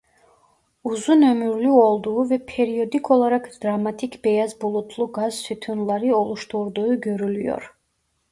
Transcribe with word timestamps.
Uzun 0.83 1.21
ömürlü 1.21 1.69
olduğu 1.69 2.29
ve 2.29 2.45
periyodik 2.45 3.11
olarak 3.11 3.63
dramatik 3.63 4.23
beyaz 4.25 4.61
bulutlu 4.61 5.11
gaz 5.11 5.33
sütunları 5.35 6.15
oluşturduğu 6.15 7.01
görülüyor. 7.01 7.75